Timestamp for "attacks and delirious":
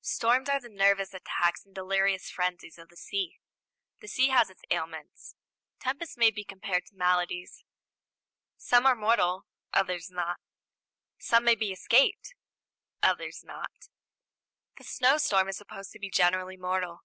1.12-2.30